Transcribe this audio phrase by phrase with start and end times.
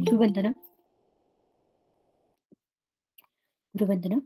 [0.00, 0.52] गुरुवन्दनं
[3.76, 4.20] गुरुवन्दनं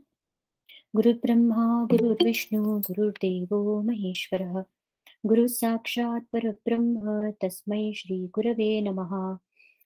[0.95, 4.63] गुरुब्रह्मा गुरुर्विष्णु गुरुर्देवो महेश्वरः।
[5.25, 9.37] गुरुः साक्षात् परब्रह्म तस्मै श्रीगुरवे नमः।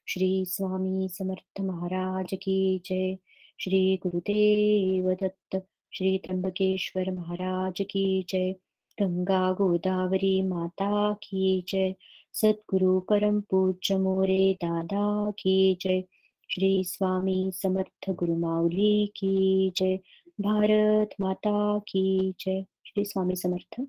[0.09, 3.17] श्री स्वामी समर्थ महाराज की जय।
[3.59, 8.53] श्री गुरुदेव दत्त श्री त्र्यंबकेश्वर महाराज की जय।
[9.01, 11.95] गंगा गोदावरी माता की जय।
[12.33, 16.01] सद्गुरु परम पूज्य मोरे दादा की जय।
[16.49, 19.97] श्री स्वामी समर्थ गुरुमाऊली की जय।
[20.39, 23.81] भारत माता की जय। श्री स्वामी समर्थ।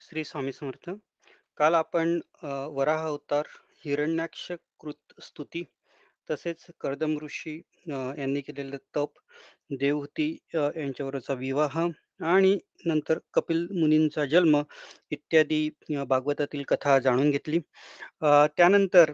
[0.00, 0.90] श्री स्वामी समर्थ।
[1.58, 2.20] काल आपण
[2.76, 3.46] वराह अवतार
[3.84, 5.64] हिरण्याक्ष कृत स्तुती
[6.28, 7.56] तसेच कर्दम ऋषी
[7.88, 9.12] यांनी केलेलं तप
[9.70, 11.78] देवहूती यांच्यावरचा विवाह
[12.20, 14.60] आणि नंतर कपिल मुनींचा जन्म
[15.12, 15.68] इत्यादी
[16.08, 17.58] भागवतातील कथा जाणून घेतली.
[18.22, 19.12] त्यानंतर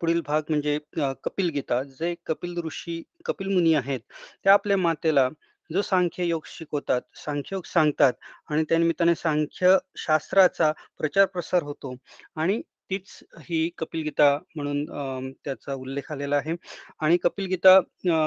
[0.00, 0.78] पुढील भाग म्हणजे
[1.24, 1.82] कपिल गीता.
[1.82, 4.00] जे कपिल ऋषी कपिल मुनी आहेत
[4.44, 5.28] ते आपल्या मातेला
[5.70, 8.12] जो सांख्य योग शिकवतात सांख्य योग सांगतात
[8.50, 11.94] आणि त्यानिमित्ताने सांख्य शास्त्राचा प्रचार प्रसार होतो
[12.36, 12.60] आणि
[12.90, 13.08] तीच
[13.44, 16.54] ही कपिल गीता म्हणून त्याचा उल्लेख आलेला आहे.
[17.00, 17.78] आणि कपिल गीता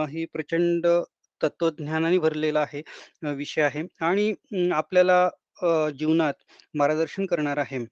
[0.10, 0.88] ही प्रचंड
[1.44, 2.82] तत्वज्ञानाने भरलेला आहे
[3.36, 3.84] विषय आहे.
[4.02, 4.34] आणि
[4.74, 5.30] आपल्याला
[6.00, 6.34] जीवनात
[6.78, 7.84] मार्गदर्शन करणार आहे.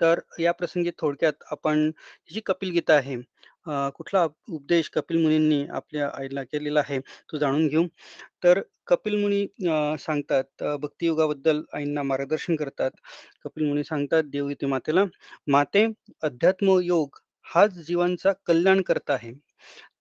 [0.00, 1.90] तर या प्रसंगी थोडक्यात आपण
[2.30, 3.16] जी कपिल गीता आहे
[3.96, 6.98] कुठला उपदेश कपिल मुनींनी आपल्या आईला केलेला आहे
[7.32, 7.86] तो जाणून घेऊ.
[8.44, 9.46] तर कपिल मुनी
[10.00, 12.90] सांगतात भक्तियुगाबद्दल आईंना मार्गदर्शन करतात.
[13.44, 15.04] कपिल मुनी सांगतात देवगीते मातेला
[15.48, 15.86] माते
[16.22, 19.32] अध्यात्म योग हाच जीवांचा कल्याण करता आहे.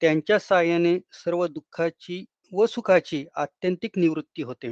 [0.01, 4.69] त्यांच्या साहाय्याने सर्व दुःखाची व सुखाची आत्यंतिक निवृत्ती होते.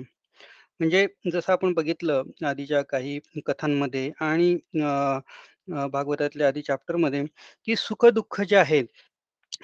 [0.80, 4.56] म्हणजे जसं आपण बघितलं आधीच्या काही कथांमध्ये आणि
[5.92, 7.24] भागवतातल्या आधी चॅप्टरमध्ये
[7.68, 8.86] की सुख दुःख जे आहेत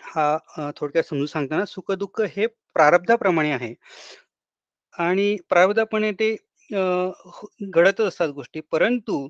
[0.06, 0.38] हा
[0.78, 3.74] थोडक्यात समजून सांगताना सुख दुःख हे प्रारब्धाप्रमाणे आहे.
[4.96, 6.32] आणि प्रारब्धापणे ते
[6.70, 8.60] हो, घडतच असतात गोष्टी.
[8.72, 9.28] परंतु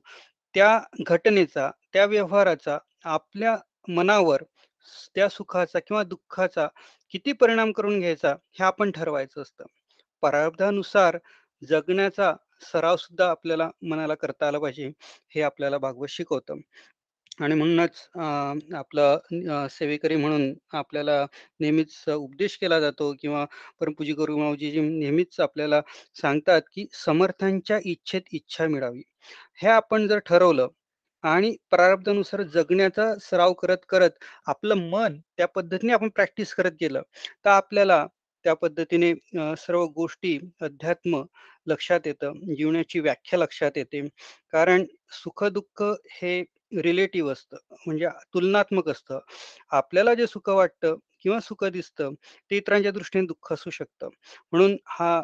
[0.56, 3.56] त्या घटनेचा त्या व्यवहाराचा आपल्या
[3.90, 4.44] मनावर
[5.16, 6.68] त्या सुखाचा किंवा दुःखाचा
[7.14, 9.66] किती परिणाम करून घ्यायचा हे आपण ठरवायचं असतं.
[10.24, 11.18] प्रारब्धानुसार
[11.62, 14.92] जगण्याचा सराव सुद्धा आपल्याला मनाला करता आला पाहिजे
[15.36, 16.60] हे आपल्याला भागवत शिकवतं.
[17.42, 21.26] आणि म्हणूनच अं, आपलं सेवेकरी म्हणून आपल्याला
[21.60, 23.46] नेहमीच उपदेश केला जातो किंवा
[23.80, 25.82] परमपूजी गुरुमाऊजी जी नेहमीच आपल्याला
[26.22, 29.02] सांगतात की समर्थांच्या इच्छेत इच्छा मिळावी.
[29.56, 30.68] हे आपण जर ठरवलं
[31.24, 34.12] आणि प्रारब्धानुसार जगण्याचा सराव करत करत
[34.48, 37.02] आपलं मन त्या पद्धतीने आपण प्रॅक्टिस करत गेलं.
[37.46, 38.06] तर आपल्याला
[38.46, 39.14] त्या पद्धतीने
[39.58, 41.22] सर्व गोष्टी अध्यात्म
[41.68, 44.02] लक्षात येतं जीवनाची व्याख्या लक्षात येते.
[44.54, 46.42] कारण सुख दुःख हे
[46.76, 49.20] रिलेटिव्ह असतं म्हणजे तुलनात्मक असतं.
[49.72, 52.14] आपल्याला जे सुख वाटतं किंवा सुख दिसतं
[52.52, 54.10] ते इतरांच्या दृष्टीने दुःख असू शकतं.
[54.52, 55.22] म्हणून हा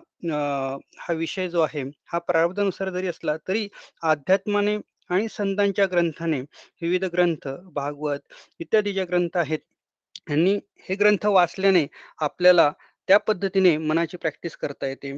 [1.00, 3.68] हा विषय जो आहे हा प्रारब्धानुसार जरी असला तरी
[4.04, 4.78] अध्यात्माने
[5.10, 6.40] आणि संतांच्या ग्रंथाने
[6.82, 9.60] विविध ग्रंथ भागवत इत्यादी जे ग्रंथ आहेत
[10.30, 10.56] यांनी
[10.90, 11.86] हे ग्रंथ वाचल्याने
[12.20, 12.72] आपल्याला
[13.10, 15.12] त्या पद्धतीने मनाची प्रॅक्टिस करता येते.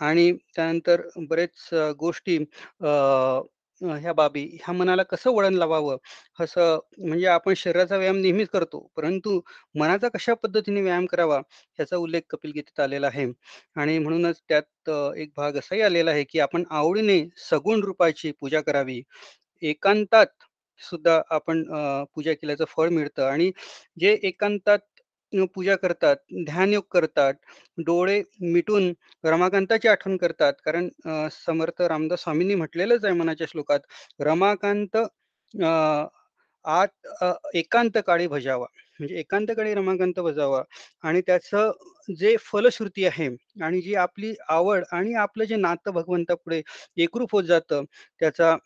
[0.00, 1.68] आणि त्यानंतर बरेच
[1.98, 2.38] गोष्टी गोष्टी
[3.80, 5.96] अ, ह्या बाबी ह्या मनाला कसं वळण लावावं?
[6.38, 9.40] असं म्हणजे आपण शरीराचा व्यायाम नेहमीच करतो परंतु
[9.74, 13.26] मनाचा कशा पद्धतीने व्यायाम करावा ह्याचा उल्लेख कपिल गीतेत आलेला आहे.
[13.76, 18.60] आणि म्हणूनच त्यात अ, एक भाग असाही आलेला आहे की आपण आवडीने सगुण रूपाची पूजा
[18.62, 19.00] करावी.
[19.62, 20.26] एकांतात
[20.80, 23.50] सुद्धा आपण अ, पूजा केल्याचं फळ मिळतं आणि
[23.98, 24.78] जे एकांतात
[25.54, 27.34] पूजा करतात, ध्यानयोग करतात,
[27.78, 28.92] डोळे मिटून
[29.24, 30.52] रमाकांताची आठवण करतात.
[30.64, 30.88] कारण
[31.46, 33.80] समर्थ रामदास स्वामींनी म्हटलेलंच आहे मनाच्या श्लोकात,
[34.20, 34.96] रमाकांत
[36.64, 37.06] आत
[37.54, 38.66] एकांत काळी भजावा.
[39.00, 40.62] म्हणजे एकांत काळी रमाकांत भजावा
[41.04, 41.70] आणि त्याचं
[42.14, 43.28] जे फलश्रुती आहे
[43.62, 46.60] आणि जी आपली आवड आणि आपलं जे नातं भगवंतापुढे
[46.96, 47.84] एकरूप होत जातं,
[48.20, 48.56] त्याचा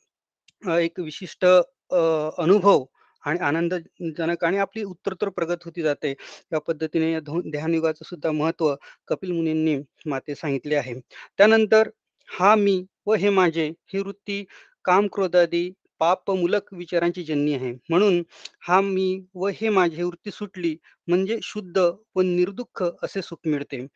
[0.63, 2.85] एक विशिष्ट अनुभव
[3.25, 6.11] आणि आनंदजनक आणि आपली उत्तरोत्तर प्रगत होती जाते.
[6.53, 8.75] या पद्धतीने या ध्यानयुगाचं सुद्धा महत्त्व
[9.09, 9.77] कपिल मुनींनी
[10.07, 10.95] माते सांगितले आहे.
[11.39, 11.89] त्यानंतर
[12.29, 14.45] हा मी व हे माझे ही वृत्ती
[14.85, 15.71] काम, क्रोधादी
[16.01, 17.73] पापमूलक विचारांची जननी आहे.
[17.91, 18.23] म्हणून
[18.63, 20.77] हा मी व हे माझे वृत्ती सुटली
[21.09, 21.79] म्हणजे शुद्ध
[22.17, 23.87] व निर्दुःख असे सुख मिळते.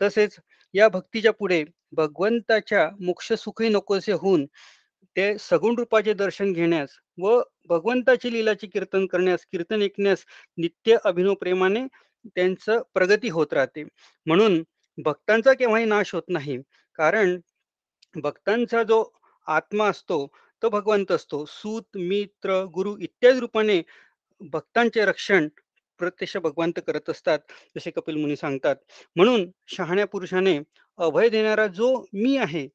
[0.00, 0.36] तसेच
[0.74, 1.62] या भक्तीच्या पुढे
[1.92, 4.46] भगवंताच्या मोक्ष सुखही नकोसे होऊन
[5.16, 10.24] ते सगुण रूपाचे दर्शन घेण्यास व भगवंताची लीलाचे कीर्तन करण्यास, कीर्तन ऐकण्यास
[10.58, 11.86] नित्य अभिनव प्रेमाने
[12.26, 13.84] त्यांचं प्रगती होत राहते.
[14.26, 14.62] म्हणून
[14.98, 16.56] भक्तांचा केव्हाही नाश होत नाही.
[16.98, 17.38] कारण
[18.14, 19.04] भक्तांचा जो
[19.46, 20.26] आत्मा असतो,
[20.62, 21.44] तो भगवंत असतो.
[21.46, 23.80] सूत, मित्र, गुरु इत्यादी रूपाने
[24.40, 25.48] भक्तांचे रक्षण
[26.00, 27.38] प्रत्यक्ष भगवंत करत असतात
[27.76, 28.76] जसे कपिल मुनी सांगतात
[29.16, 30.58] म्हणून शहाण्या पुरुषाने
[30.98, 32.66] अभय देणारा जो मी आहे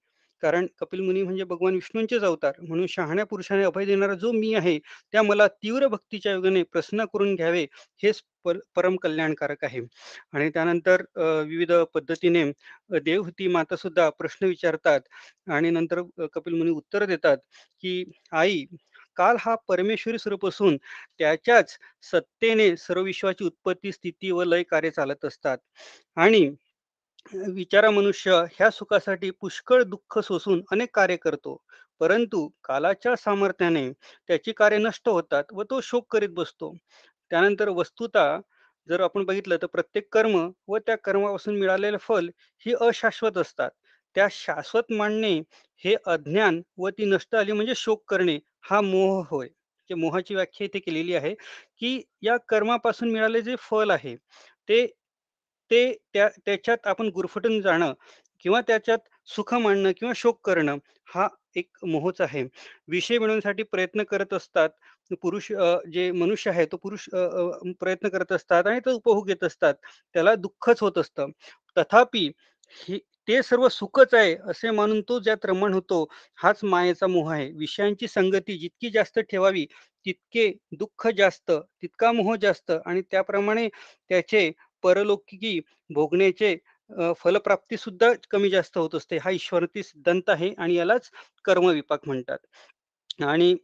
[0.43, 2.53] कारण कपिल मुनी म्हणजे भगवान विष्णूंचेच अवतार.
[2.61, 4.77] म्हणून शहाण्या पुरुषाने अभय देणारा जो मी आहे
[5.13, 7.65] त्या मला तीव्र भक्तीच्या योगाने प्रसन्न करून घ्यावे
[8.03, 9.81] हेच पर परम कल्याणकारक आहे.
[10.33, 11.01] आणि त्यानंतर
[11.47, 12.43] विविध पद्धतीने
[12.99, 15.01] देवहूती माता सुद्धा प्रश्न विचारतात
[15.49, 16.01] आणि नंतर
[16.33, 17.37] कपिल मुनी उत्तर देतात
[17.83, 18.03] की
[18.33, 18.63] आई
[19.17, 20.77] काल हा परमेश्वरी स्वरूप असून
[21.19, 21.77] त्याच्याच
[22.11, 25.57] सत्तेने सर्व विश्वाची उत्पत्ती स्थिती व लय कार्य चालत असतात.
[26.17, 26.49] आणि
[27.33, 31.55] विचारा मनुष्य ह्या सुखासाठी पुष्कळ दुःख सोसून अनेक कार्य करतो.
[32.01, 33.89] परंतु कालाच्या सामर्थ्याने
[34.27, 36.73] त्याची कार्य नष्ट होतात व तो शोक करीत बसतो.
[37.31, 38.39] त्यानंतर वस्तुता
[38.89, 40.37] जर आपण बघितलं तर प्रत्येक कर्म
[40.67, 42.29] व त्या कर्मापासून मिळालेले फल
[42.65, 43.69] ही अशाश्वत असतात.
[44.15, 45.33] त्या शाश्वत मांडणे
[45.83, 49.47] हे अज्ञान व ती नष्ट आली म्हणजे शोक करणे हा मोह होय.
[49.89, 51.33] जे मोहाची व्याख्या इथे केलेली आहे
[51.79, 54.15] की या कर्मापासून मिळाले जे फल आहे
[54.69, 54.85] ते
[55.71, 55.81] ते
[56.13, 57.93] त्या त्याच्यात आपण गुरफटून जाणं
[58.45, 60.77] किंवा त्याच्यात सुख मांडणं किंवा शोक करणं
[61.07, 62.43] हा एक मोहच आहे.
[62.89, 64.69] विषय मिळवण्यासाठी प्रयत्न करत असतात.
[65.21, 65.47] पुरुष
[65.93, 67.07] जे मनुष्य आहे तो पुरुष
[67.79, 69.73] प्रयत्न करत असतात आणि तो उपभोग घेत असतात.
[70.15, 71.29] त्याला दुःखच होत असतं.
[71.77, 72.29] तथापि
[73.27, 76.03] ते सर्व सुखच आहे असे मानून तो ज्यात रमण होतो
[76.39, 77.51] हाच मायेचा मोह आहे.
[77.53, 79.65] विषयांची संगती जितकी जास्त ठेवावी
[80.05, 83.67] तितके दुःख जास्त तितका मोह जास्त आणि त्याप्रमाणे
[84.09, 84.51] त्याचे
[84.83, 85.59] परलौकिकी
[85.95, 86.55] भोगण्याचे
[87.19, 89.17] फलप्राप्ती सुद्धा कमी जास्त होत असते.
[89.23, 91.09] हा ईश्वरती सिद्धांत आहे आणि यालाच
[91.45, 92.37] कर्मविपाक म्हणतात.
[93.25, 93.55] आणि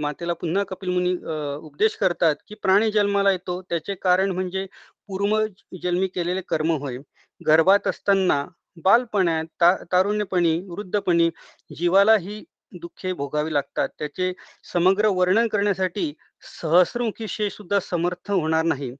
[0.00, 1.12] मातेला पुन्हा कपिल मुनी
[1.56, 3.60] उपदेश करतात की प्राणी जन्माला येतो.
[3.70, 4.66] त्याचे कारण म्हणजे
[5.08, 5.38] पूर्व
[5.82, 6.98] जन्मी केलेले कर्म होय.
[7.40, 8.44] गर्भात असताना
[8.84, 11.28] बालपणात ता तारुण्यपणी वृद्धपणी
[11.70, 12.42] जीवाला ही
[12.80, 13.88] दुःखे भोगावी लागतात.
[13.98, 14.32] त्याचे
[14.72, 16.12] समग्र वर्णन करण्यासाठी
[16.60, 18.94] सहस्रमुखी शेष सुद्धा समर्थ होणार नाही.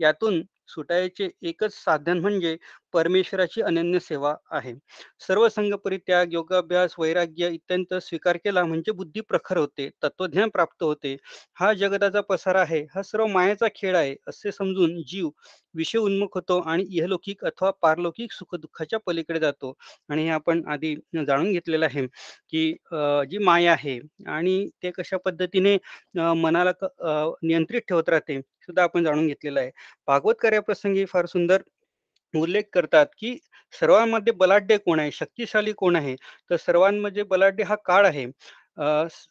[0.00, 0.42] यातून
[0.74, 2.56] सुटायचे एकच साधन म्हणजे
[2.92, 4.72] परमेश्वराची अनन्य सेवा आहे.
[5.26, 11.16] सर्व संघ परित्याग योगाभ्यास वैराग्य इत्यंत स्वीकार केला म्हणजे बुद्धी प्रखर होते तत्वज्ञान प्राप्त होते.
[11.60, 15.28] हा जगताचा पसार आहे हा सर्व मायाचा खेळ आहे असे समजून जीव
[15.76, 19.72] विषय उन्मुख होतो आणि इहलौकिक अथवा पारलौकिक सुख दुःखाच्या पलीकडे जातो.
[20.10, 20.94] आणि हे आपण आधी
[21.26, 22.06] जाणून घेतलेलं आहे
[22.50, 22.72] की
[23.30, 23.98] जी माया आहे
[24.28, 25.76] आणि ते कशा पद्धतीने
[26.42, 26.72] मनाला
[27.42, 29.70] नियंत्रित ठेवत राहते सुद्धा आपण जाणून घेतलेलं आहे.
[30.08, 31.62] भागवत कार्याप्रसंगी फार सुंदर
[32.34, 33.36] उल्लेख करतात की
[33.74, 35.10] सर्वांमध्ये बलाढ्य कोण आहे?
[35.12, 36.14] शक्तिशाली कोण आहे?
[36.50, 38.26] तर सर्वांमध्ये बलाढ्य हा काळ आहे.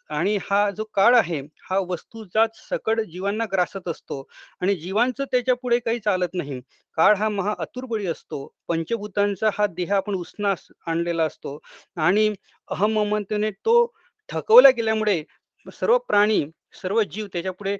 [0.09, 4.21] आणि हा जो काळ आहे हा वस्तूचाच सकड जीवांना ग्रासत असतो
[4.62, 6.59] आणि जीवांचं त्याच्या पुढे काही चालत नाही.
[6.98, 8.45] काळ हा महा अतुरबळी असतो.
[8.69, 11.57] पंचभूतांचा हा देह आपण उसनास आणलेला असतो
[12.00, 12.30] आणि
[12.69, 13.75] अहममतेने तो
[14.30, 15.24] थकवला गेल्यामुळे
[15.65, 16.43] सर्व प्राणी
[16.81, 17.75] सर्व जीव त्याच्या पुढे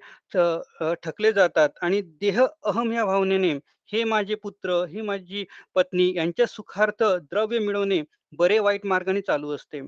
[1.04, 3.52] ठकले जातात आणि देह अहम या भावनेने
[3.90, 5.46] हे माझे पुत्र हे माझी
[5.76, 8.02] पत्नी यांच्या सुखार्थ द्रव्य मिळवणे
[8.40, 9.80] बरे वाईट मार्गाने चालू असते.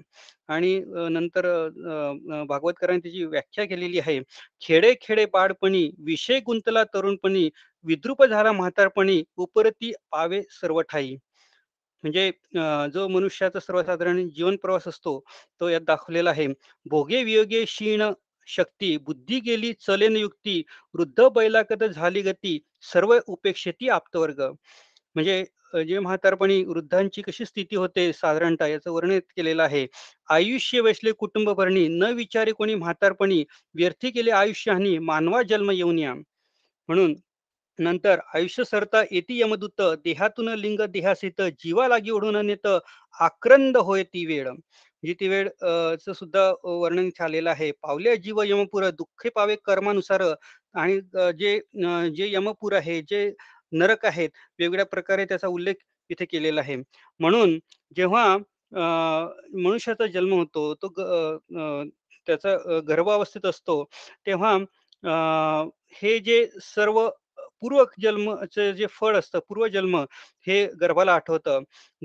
[0.47, 0.79] आणि
[1.11, 1.45] नंतर
[2.49, 4.19] भागवतकरांनी त्याची व्याख्या केलेली आहे.
[4.61, 7.49] खेडे खेडे बाळपणी विषय गुंतला तरुणपणी
[7.85, 11.15] विद्रुप झाला म्हातारपणी उपरती पावे सर्व ठाई
[12.03, 12.31] म्हणजे
[12.93, 15.19] जो मनुष्याचा सर्वसाधारण जीवन प्रवास असतो
[15.61, 16.47] तो यात दाखवलेला आहे.
[16.85, 18.03] भोगे वियोगे क्षीण
[18.47, 20.61] शक्ती बुद्धी गेली चलेन युक्ती
[20.95, 22.59] वृद्ध बैलाकत झाली गती
[22.93, 24.41] सर्व उपेक्षेती आप्तवर्ग.
[25.15, 25.43] म्हणजे
[25.87, 29.85] जे म्हातारपणी वृद्धांची कशी स्थिती होते साधारणतः याचं वर्णन केलेलं आहे.
[30.29, 33.43] आयुष्य वैसले कुटुंब भरणी न विचारे कोणी म्हातारपणी
[33.75, 36.13] व्यर्थी केले आयुष्य आणि मानवा जन्म येऊन या.
[36.89, 37.13] म्हणून
[37.79, 42.67] नंतर आयुष्य सरता येती यमदूत देहातून लिंग देहासित जीवा लागी ओढून नेत
[43.19, 44.47] आक्रंद होय ती वेळ.
[44.49, 45.47] म्हणजे ती वेळ
[46.13, 47.71] सुद्धा वर्णन झालेलं आहे.
[47.81, 50.21] पावले जीव यमपुर दुःखे पावे कर्मानुसार.
[50.75, 50.99] आणि
[51.39, 51.59] जे
[52.15, 53.29] जे यमपूर आहे जे
[53.71, 55.75] नरक आहेत वेगवेगळ्या प्रकारे त्याचा उल्लेख
[56.09, 56.75] इथे केलेला आहे.
[57.19, 57.57] म्हणून
[57.97, 58.37] जेव्हा
[59.55, 60.87] मनुष्याचा जन्म होतो तो
[62.27, 62.55] त्याचा
[62.87, 63.83] गर्भावस्थेत असतो
[64.27, 64.55] तेव्हा
[66.01, 67.07] हे जे सर्व
[67.63, 69.97] पूर्व जन्मचं जे फळ असतं पूर्वजन्म
[70.47, 71.61] हे गर्भाला आठवतं.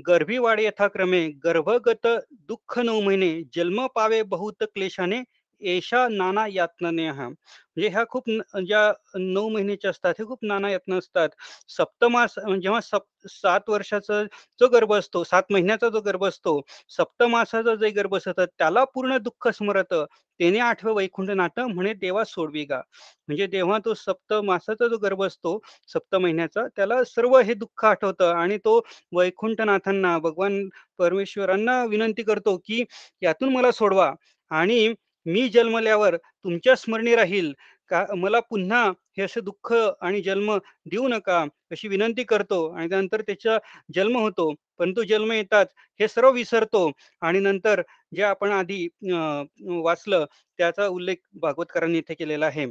[0.07, 2.07] गर्भी वाढ यथाक्रमे गर्भगत
[2.47, 5.21] दुःख नऊ महिने जन्म पावे बहुत क्लेशाने
[5.61, 10.97] एशा नाना यातनाने हा म्हणजे ह्या खूप ज्या नऊ महिन्याच्या असतात हे खूप नाना यातना
[10.97, 11.29] असतात.
[11.69, 14.21] सप्तमास जेव्हा सप सात वर्षाचा
[14.59, 19.47] जो गर्भ असतो सात महिन्याचा जो गर्भ असतो सप्तमासाचा जे गर्भ असतं त्याला पूर्ण दुःख
[19.49, 19.93] स्मरत
[20.39, 22.81] तेने आठवे वैकुंठ नाट म्हणे देवा सोडवी गा.
[23.27, 25.57] म्हणजे तेव्हा तो सप्त मासाचा जो गर्भ असतो
[25.89, 28.79] सप्त महिन्याचा त्याला सर्व हे दुःख आठवतं आणि तो
[29.13, 30.67] वैकुंठनाथांना भगवान
[30.99, 32.83] परमेश्वरांना विनंती करतो की
[33.21, 34.11] यातून मला सोडवा.
[34.51, 34.93] आणि
[35.29, 37.53] मी जन्मल्यावर तुमच्या स्मरणी राहील.
[37.91, 38.83] का मला पुन्हा
[39.17, 40.51] हे असं दुःख आणि जन्म
[40.91, 41.39] देऊ नका
[41.71, 43.57] अशी विनंती करतो आणि त्यानंतर त्याचा
[43.95, 44.53] जन्म होतो.
[44.79, 45.65] परंतु जन्म येतात
[45.99, 46.89] हे सर्व विसरतो
[47.21, 47.81] आणि नंतर
[48.15, 50.25] जे आपण आधी वाचलं
[50.59, 52.65] त्याचा उल्लेख भागवतकरांनी इथे केलेला आहे.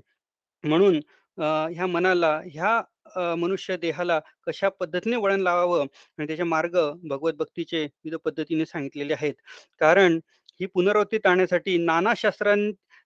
[0.65, 1.01] म्हणून
[1.39, 5.85] ह्या मनाला ह्या मनुष्य देहाला कशा पद्धतीने वळण लावावं
[6.19, 9.35] आणि त्याचे मार्ग भगवत भक्तीचे विविध पद्धतीने सांगितलेले आहेत.
[9.81, 10.19] कारण
[10.61, 12.59] ही पुनरावृत्ती टाळण्यासाठी नाना शास्त्रां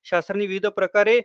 [0.06, 1.18] शास्त्रांनी विविध प्रकारे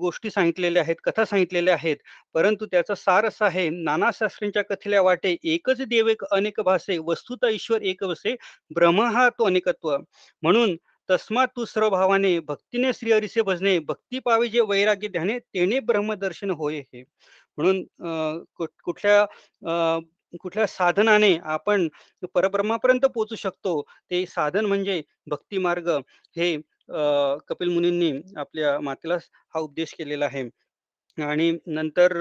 [0.00, 1.96] गोष्टी सांगितलेल्या आहेत कथा सांगितलेल्या आहेत.
[2.34, 7.48] परंतु त्याचा सार असा आहे नाना शास्त्रींच्या कथेल्या वाटे एकच देव एक अनेक भासे वस्तुता
[7.50, 8.34] ईश्वर एक वसे
[8.74, 9.96] ब्रह्म हा तो अनेकत्व.
[10.42, 10.76] म्हणून
[11.08, 16.50] तस्मा तू सर्व भावाने भक्तीने श्री हरिसे भजने भक्ती पावे जे वैराग्य ध्याने तेने ब्रह्मदर्शन
[16.50, 17.02] होय हे.
[17.58, 17.82] म्हणून
[18.84, 19.24] कुठल्या
[20.34, 21.88] कुठल्या साधनाने आपण
[22.34, 23.80] परब्रह्मापर्यंत पोहोचू शकतो?
[24.10, 25.88] ते साधन म्हणजे भक्ती मार्ग
[26.36, 26.56] हे
[27.48, 29.16] कपिल मुनींनी आपल्या मातेला
[29.54, 30.48] हा उपदेश केलेला आहे.
[31.18, 32.12] आणि नंतर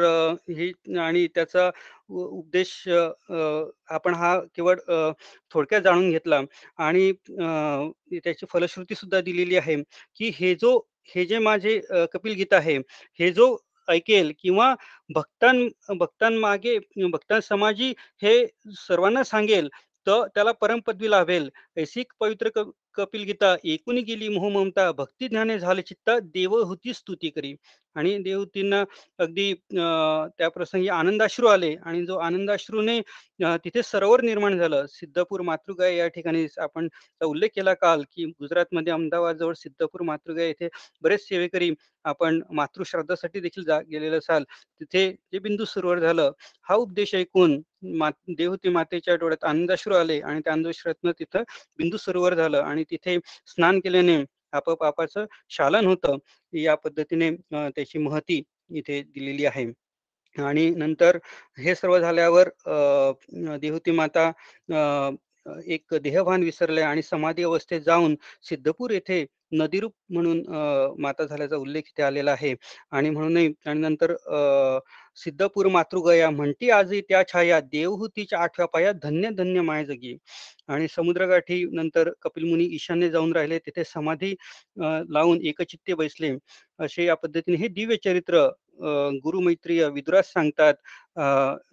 [0.49, 1.69] ही आणि त्याचा
[2.09, 2.71] उपदेश
[3.89, 4.79] आपण हा केवळ
[5.53, 6.41] थोडक्यात जाणून घेतला.
[6.79, 9.75] आणि त्याची फलश्रुती सुद्धा दिलेली आहे
[10.19, 10.77] की हे जो
[11.15, 11.79] हे जे माझे
[12.13, 12.77] कपिल गीता आहे
[13.19, 13.55] हे जो
[13.89, 14.73] ऐकेल किंवा
[15.15, 15.55] भक्तां
[15.97, 16.77] भक्तांमागे
[17.11, 17.93] भक्तांसमाजी
[18.23, 18.35] हे
[18.77, 19.69] सर्वांना सांगेल
[20.07, 21.49] तर त्याला परमपदवी लाभेल.
[21.77, 22.49] ऐसिक पवित्र
[22.93, 27.53] कपिल गीता एकूण गेली मोह ममता भक्ती ज्ञाने झाले चित्ता देवहूती स्तुती करी.
[27.95, 28.83] आणि देवतींना
[29.19, 32.99] अगदी त्या प्रसंगी आनंदाश्रू आले आणि जो आनंदाश्रूने
[33.63, 34.85] तिथे सरोवर निर्माण झालं.
[34.89, 36.87] सिद्धपूर मातृगाय या ठिकाणी आपण
[37.21, 40.67] उल्लेख केला काल की गुजरातमध्ये अहमदाबाद जवळ सिद्धपूर मातृगाय येथे
[41.03, 41.71] बरेच सेवेकरी
[42.05, 44.43] आपण मातृश्राद्धासाठी देखील जा गेलेलं असाल.
[44.81, 46.31] तिथे जे बिंदू सरोवर झालं
[46.67, 47.61] हा उपदेश ऐकून
[47.97, 51.43] मा देवती मातेच्या डोळ्यात आनंदाश्रू आले आणि त्या आनंदाश्रूतनं तिथं
[51.79, 53.17] बिंदू सरोवर झालं आणि तिथे
[53.47, 54.17] स्नान केल्याने
[54.53, 56.17] आपापाचं शालन होतं.
[56.53, 58.41] या पद्धतीने त्याची महती
[58.75, 59.65] इथे दिलेली आहे.
[60.35, 61.17] आणि नंतर
[61.59, 62.49] हे सर्व झाल्यावर
[63.57, 64.31] देहुती माता
[65.65, 70.41] एक देहभान विसरले आणि समाधी अवस्थेत जाऊन सिद्धपूर येथे नदीरूप म्हणून
[71.01, 72.53] माता झाल्याचा उल्लेख इथे आलेला आहे.
[72.91, 74.15] आणि म्हणूनही आणि नंतर
[75.17, 80.15] सिद्धपूर मातृगया म्हणती आजही त्या छाया देवहूतीच्या आठव्या पाया धन्य धन्य माय जगी.
[80.67, 83.57] आणि समुद्रगाठी नंतर कपिलमुनी ईशान्य जाऊन राहिले.
[83.59, 84.33] तिथे समाधी
[85.13, 86.31] लावून एकचित्ते बसले.
[86.79, 88.47] असे या पद्धतीने हे दिव्य चरित्र
[89.23, 90.73] गुरुमैत्रीय विदुरास सांगतात.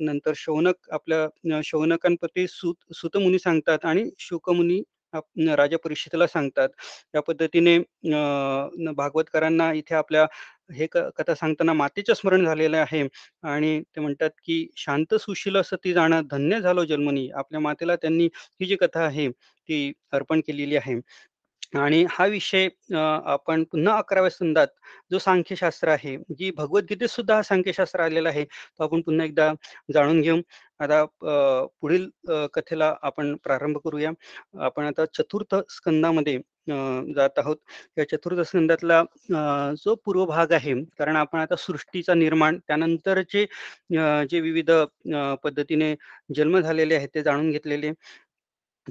[0.01, 3.85] नंतर शौनक आपल्या शौनकांप्रती सुत सुतमुनी सांगतात.
[3.85, 4.83] आणि शुकमुनी
[5.57, 6.69] राजा परिषदेला सांगतात.
[7.13, 7.79] त्या पद्धतीने
[8.93, 10.27] भागवतकरांना इथे आपल्या
[10.73, 13.03] हे कथा सांगताना मातेचे स्मरण झालेलं आहे.
[13.45, 17.29] आणि ते म्हणतात की शांत सुशील सती जाणं धन्य झालो जन्मनी.
[17.33, 18.27] आपल्या मातेला त्यांनी
[18.61, 20.95] ही जी कथा आहे ती अर्पण केलेली आहे.
[21.73, 24.67] आणि हा विषय आपण पुन्हा अकराव्या संदात
[25.11, 29.53] जो सांख्यशास्त्र आहे जी भगवद्गीतेत सुद्धा हा सांख्यशास्त्र आलेला आहे तो आपण पुन्हा एकदा
[29.95, 30.41] जाणून घेऊ.
[30.81, 31.05] आता
[31.81, 32.09] पुढील
[32.55, 34.11] कथेला आपण प्रारंभ करूया.
[34.61, 36.39] आपण आता चतुर्थ स्कंदामध्ये
[37.17, 37.57] जात आहोत.
[37.99, 39.03] या चतुर्थ स्कंदातला
[39.85, 43.45] जो पूर्व भाग आहे कारण आपण आता सृष्टीचा निर्माण त्यानंतरचे
[44.31, 44.71] जे विविध
[45.45, 45.95] पद्धतीने
[46.37, 47.93] जन्म झालेले आहेत ते जाणून घेतलेले.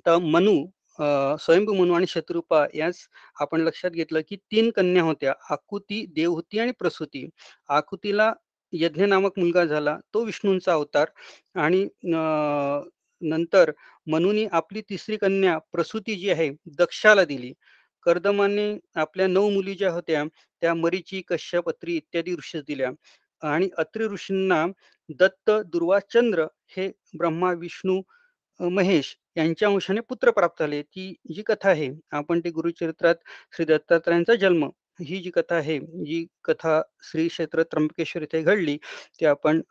[0.05, 0.55] तर मनु
[0.99, 2.97] स्वयंभू मनु आणि शत्रुपा यास
[3.41, 5.33] आपण लक्षात घेतलं की तीन कन्या होत्या.
[5.49, 7.27] आकुती देवहूती आणि प्रसूती.
[7.69, 8.31] आकुतीला
[8.73, 9.97] यज्ञ नामक मुलगा झाला.
[10.13, 11.09] तो विष्णूंचा अवतार
[11.59, 11.87] आणि
[13.21, 13.71] नंतर
[14.11, 17.53] मनुनी आपली तिसरी कन्या प्रसूती जी आहे दक्षाला दिली.
[18.05, 20.23] कर्दमाने आपल्या नऊ मुली ज्या होत्या
[20.61, 22.89] त्या मरीची कश्यप अत्री इत्यादी ऋषी दिल्या.
[23.41, 24.65] आणि अत्री ऋषींना
[25.19, 26.45] दत्त दुर्वाचंद्र
[26.77, 26.87] हे
[27.17, 28.01] ब्रह्मा विष्णू
[28.59, 30.81] महेश यांच्या अंशाने पुत्र प्राप्त झाले.
[30.83, 33.15] ती जी कथा आहे आपण ती गुरुचरित्रात
[33.55, 34.65] श्री दत्तात्रयांचा जन्म
[34.99, 38.77] ही जी कथा आहे जी कथा श्री क्षेत्र त्र्यंबकेश्वर इथे घडली
[39.19, 39.61] ती आपण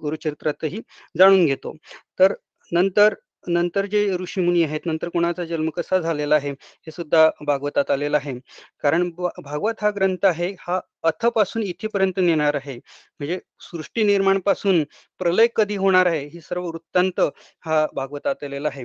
[0.00, 0.80] गुरुचरित्रातही
[1.18, 1.74] जाणून घेतो.
[2.18, 2.34] तर
[2.72, 3.14] नंतर
[3.48, 8.34] नंतर जे ऋषीमुनी आहेत नंतर कोणाचा जन्म कसा झालेला आहे हे सुद्धा भागवतात आलेलं आहे.
[8.82, 12.76] कारण भागवत हा ग्रंथ आहे हा अथपासून इथेपर्यंत नेणार आहे.
[13.20, 14.82] म्हणजे सृष्टी निर्माणपासून
[15.20, 17.20] प्रलय कधी होणार आहे ही सर्व वृत्तांत
[17.62, 18.84] हा भागवतात आलेला आहे.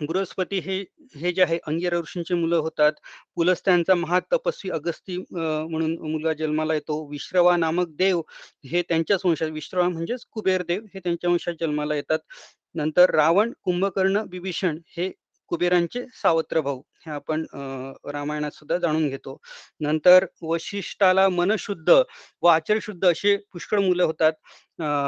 [0.00, 0.78] बृहस्पती हे
[1.16, 2.92] हे जे आहे अंगिर ऋषींचे मुलं होतात.
[3.36, 7.04] पुलस त्यांचा महातपस्वी अगस्ती म्हणून मुलगा जन्माला येतो.
[7.10, 8.20] विश्रवा नामक देव
[8.70, 12.18] हे त्यांच्याच वंशात विश्रवा म्हणजेच कुबेर देव हे त्यांच्या वंशात जन्माला येतात.
[12.74, 15.10] नंतर रावण कुंभकर्ण बिभीषण हे
[15.50, 16.82] कुबेरांचे सावत्र भाऊ.
[17.06, 17.44] हे आपण
[18.12, 19.36] रामायणात सुद्धा जाणून घेतो.
[19.80, 21.90] नंतर वशिष्ठाला मनशुद्ध
[22.42, 24.32] व आचरशुद्ध असे पुष्कळ मुलं होतात.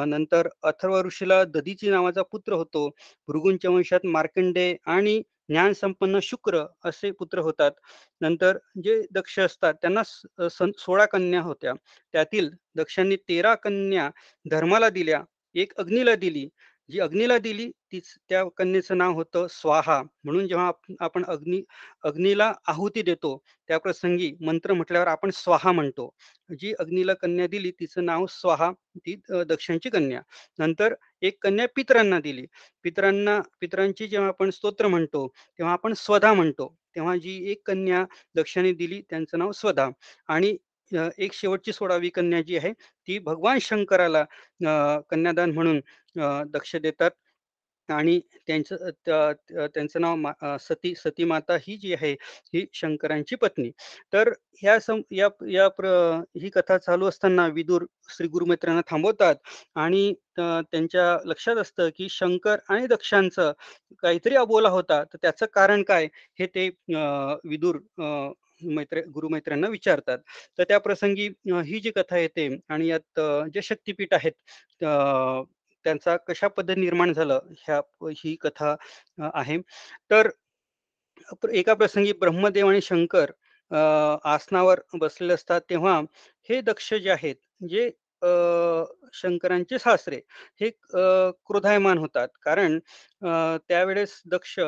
[0.09, 2.89] नंतर अथर्व ऋषीला दधीची नावाचा पुत्र होतो.
[3.29, 7.71] भृगूंच्या वंशात मार्कंडे आणि ज्ञान संपन्न शुक्र असे पुत्र होतात.
[8.21, 10.03] नंतर जे दक्ष असतात त्यांना
[10.79, 11.73] सोळा कन्या होत्या.
[12.15, 14.09] त्यातील दक्षांनी तेरा कन्या
[14.47, 15.23] धर्माला दिल्या
[15.55, 16.49] एक अग्नीला दिली
[16.89, 20.01] जी अग्नीला दिली तीच त्या कन्येचं नाव होतं स्वाहा.
[20.25, 21.61] म्हणून जेव्हा आपण अग्नी
[22.05, 23.37] अग्नीला आहुती देतो
[23.69, 26.09] त्या प्रसंगी मंत्र म्हटल्यावर आपण स्वाहा म्हणतो.
[26.51, 29.15] जी अग्नीला कन्या दिली तिचं नाव स्वाहा ती
[29.49, 30.21] दक्षांची कन्या.
[30.59, 32.47] नंतर एक कन्या पितरांना दिली.
[32.85, 35.27] पितरांना पितरांची जेव्हा आपण स्तोत्र म्हणतो
[35.59, 36.75] तेव्हा आपण स्वधा म्हणतो.
[36.97, 38.05] तेव्हा जी एक कन्या
[38.35, 39.89] दक्षाने दिली त्यांचं नाव स्वधा.
[40.29, 40.57] आणि
[41.19, 42.73] एक शेवटची सोळावी कन्या जी आहे.
[42.73, 44.25] ती भगवान शंकराला
[45.11, 45.81] कन्यादान म्हणून
[46.53, 47.11] दक्ष देतात.
[47.89, 52.13] आणि त्यांचं त्यांचं नाव सती सती माता ही जी आहे
[52.55, 53.71] ही शंकरांची पत्नी.
[54.13, 54.31] तर
[54.63, 55.89] ह्या सम या या प्र
[56.43, 57.85] ही कथा चालू असताना विदूर
[58.17, 59.35] श्री गुरुमित्रांना थांबवतात.
[59.77, 63.53] आणि त्यांच्या लक्षात असतं की शंकर आणि दक्षांचं
[64.03, 65.03] काहीतरी अबोला होता.
[65.05, 66.09] तर त्याचं कारण काय?
[66.39, 66.69] हे ते
[67.45, 67.79] विदूर
[68.63, 70.19] मैत्र गुरुमैत्र्यांना विचारतात.
[70.59, 71.29] तर त्या प्रसंगी
[71.65, 73.21] ही जी कथा येते आणि यात
[73.55, 74.33] जे शक्तीपीठ आहेत
[75.85, 77.81] त्यांचा कशा पद्धती निर्माण झालं ह्या
[78.17, 78.75] ही कथा
[79.35, 79.59] आहे.
[80.11, 80.29] तर
[81.53, 83.31] एका प्रसंगी ब्रह्मदेव आणि शंकर
[84.25, 85.99] आसनावर बसलेले असतात तेव्हा
[86.49, 87.37] हे दक्ष जे आहेत
[87.69, 87.91] जे
[89.15, 90.17] शंकरांचे सासरे
[90.61, 90.71] हे
[91.47, 92.29] क्रोधायमान होतात.
[92.43, 92.79] कारण
[93.69, 94.59] त्यावेळेस दक्ष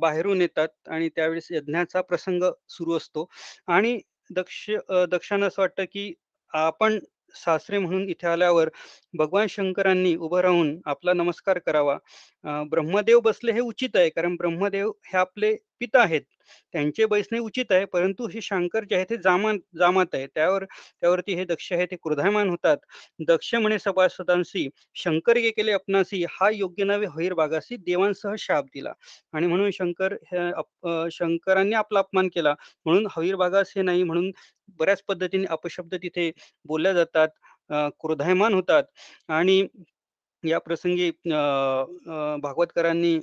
[0.00, 3.28] बाहेरून येतात आणि त्यावेळेस यज्ञाचा प्रसंग सुरू असतो.
[3.68, 3.98] आणि
[4.30, 4.70] दक्ष
[5.10, 6.12] दक्षांना असं वाटतं की
[6.52, 6.98] आपण
[7.34, 8.68] सासरे म्हणून इथे आल्यावर
[9.14, 11.96] भगवान शंकरांनी उभं राहून आपला नमस्कार करावा.
[12.70, 14.08] ब्रह्मदेव बसले हे उचित आहे.
[14.10, 16.22] कारण ब्रह्मदेव हे आपले पिता आहेत.
[16.74, 20.26] त्यांचे बैसणे उचित आहे परंतु हे शंकर जे आहे ते जामान जामात आहे.
[20.26, 22.76] त्यावर त्यावरती हे दक्ष आहे ते क्रोधायमान होतात.
[23.28, 28.92] दक्ष म्हणे सभासदांशी शंकर गे केले अपनासी हा योग्य नव्हे हैर बागासी देवांसह शाप दिला.
[29.32, 30.16] आणि म्हणून शंकर
[31.12, 32.54] शंकरांनी आपला अपमान केला.
[32.86, 34.30] म्हणून हवीर बागास हे नाही म्हणून
[34.78, 36.30] बऱ्याच पद्धतीने अपशब्द तिथे
[36.66, 37.28] बोलल्या जातात
[38.00, 38.84] क्रोधायमान होतात.
[39.28, 39.62] आणि
[40.46, 41.10] या प्रसंगी
[42.42, 43.18] भागवतकरांनी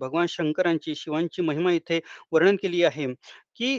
[0.00, 2.00] भगवान शंकरांची शिवांची महिमा इथे
[2.32, 3.06] वर्णन केली आहे
[3.56, 3.78] की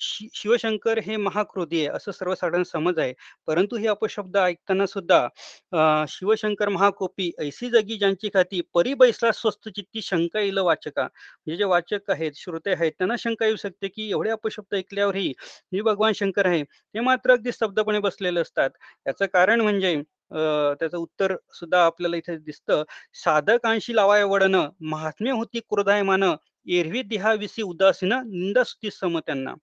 [0.00, 3.12] शिवशंकर हे महाक्रोधी आहे असं सर्वसाधारण समज आहे.
[3.46, 10.02] परंतु हे अपशब्द ऐकताना सुद्धा शिवशंकर महाकोपी ऐसी जगी ज्यांची खाती परी बैसला स्वस्त चित्ती
[10.02, 11.02] शंका येईल वाचका.
[11.02, 15.32] म्हणजे जे वाचक आहेत श्रोते आहेत त्यांना शंका येऊ शकते की एवढे अपशब्द ऐकल्यावरही
[15.72, 18.70] जे भगवान शंकर आहे ते मात्र अगदी स्तब्धपणे बसलेले असतात.
[19.06, 19.96] याचं कारण म्हणजे
[20.30, 22.82] त्याचं उत्तर सुद्धा आपल्याला इथे दिसतं.
[23.14, 26.22] साधकांशी लावाय वडन महात्म्य होती क्रोधायमान
[26.68, 29.54] एरवी देहाविषयी उदासीन निंदास्तुती सम त्यांना.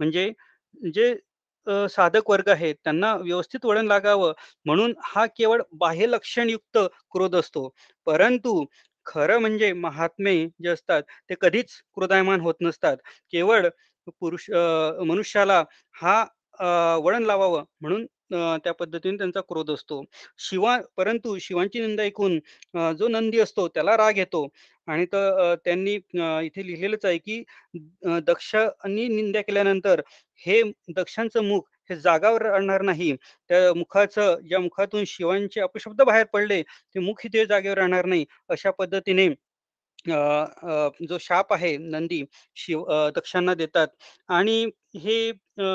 [0.00, 0.30] म्हणजे
[0.94, 1.14] जे
[1.88, 4.32] साधक वर्ग आहेत त्यांना व्यवस्थित वळण लागावं
[4.66, 6.78] म्हणून हा केवळ बाह्य लक्षणयुक्त
[7.12, 7.68] क्रोध असतो.
[8.06, 8.64] परंतु
[9.06, 12.96] खरं म्हणजे महात्मे जे असतात ते कधीच क्रोधायमान होत नसतात.
[13.32, 13.68] केवळ
[14.20, 14.50] पुरुष
[15.06, 15.62] मनुष्याला
[15.94, 16.24] हा
[17.04, 20.02] वळण लावावं म्हणून त्या पद्धतीने त्यांचा क्रोध असतो.
[20.40, 22.38] शिवा परंतु शिवांची निंदा ऐकून
[22.98, 24.46] जो नंदी असतो त्याला राग येतो.
[24.88, 27.42] आणि तर त्यांनी इथे लिहिलेलंच आहे की
[28.26, 30.00] दक्षांनी निंदा केल्यानंतर
[30.42, 30.60] हे
[30.96, 33.12] दक्षांचं मुख हे जागावर राहणार नाही.
[33.50, 38.24] त्या मुखाचं ज्या मुखातून शिवांचे अपशब्द बाहेर पडले ते मुख इथे जागेवर राहणार नाही.
[38.50, 39.28] अशा पद्धतीने
[40.04, 42.22] जो शाप आहे नंदी
[42.56, 42.84] शिव
[43.16, 43.88] दक्षांना देतात
[44.28, 44.64] आणि
[44.96, 45.32] हे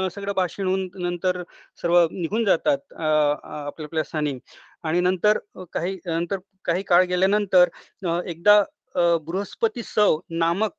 [0.10, 1.42] सगळं भाषण होऊन नंतर
[1.82, 4.38] सर्व निघून जातात आपल्या आपल्या स्थानी
[4.84, 5.38] आणि नंतर
[5.74, 7.70] काही नंतर काही काळ गेल्यानंतर
[8.26, 8.64] एकदा
[9.22, 10.72] बृहस्पती सव नामक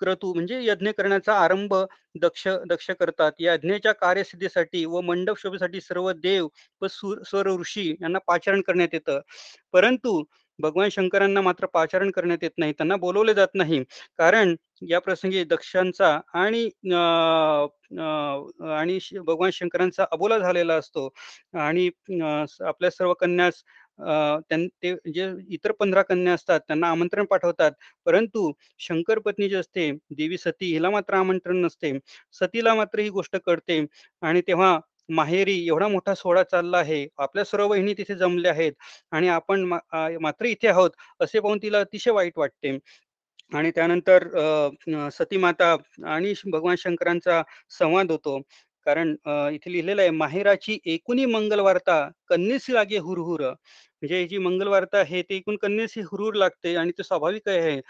[0.00, 1.74] क्रतू म्हणजे यज्ञ करण्याचा आरंभ
[2.20, 3.32] दक्ष दक्ष करतात.
[3.40, 6.48] या यज्ञाच्या कार्यसिद्धीसाठी व मंडप शोभेसाठी सर्व देव
[6.82, 9.20] व स्वर ऋषी यांना पाचारण करण्यात येतं.
[9.72, 10.22] परंतु
[10.58, 13.82] भगवान शंकरांना मात्र पाचारण करण्यात येत नाही त्यांना बोलवले जात नाही.
[14.18, 16.64] कारण या प्रसंगी दक्षांचा आणि
[18.70, 21.08] आणि भगवान शंकरांचा अबोला झालेला असतो.
[21.56, 21.88] आणि
[22.62, 23.62] आपल्या सर्व कन्यास
[24.82, 27.72] ते जे इतर पंधरा कन्या असतात त्यांना आमंत्रण पाठवतात.
[28.06, 31.92] परंतु शंकर पत्नी जी असते देवी सती हिला मात्र आमंत्रण नसते.
[32.34, 33.84] सतीला मात्र ही गोष्ट कळते.
[34.22, 37.06] आणि तेव्हा माहेरी एवढा मोठा सोहळा चालला आहे.
[37.18, 38.72] आपल्या सर्व बहिणी तिथे जमल्या आहेत.
[39.12, 39.64] आणि आपण
[40.20, 40.90] मात्र इथे आहोत
[41.20, 42.78] असे पाहून तिला अतिशय वाईट वाटते.
[43.52, 44.28] आणि त्यानंतर
[45.12, 45.74] सती माता
[46.08, 47.42] आणि भगवान शंकरांचा
[47.78, 48.38] संवाद होतो.
[48.88, 49.14] कारण
[49.54, 53.42] इथे लिहिलेलं आहे माहेराची एकूणी मंगलवार्ता कन्येसी लागे हुरहुर.
[54.02, 57.80] म्हणजे जी मंगलवार्ता आहे ते एकूण कन्येसी हुरहुर लागते आणि ते स्वाभाविक आहे.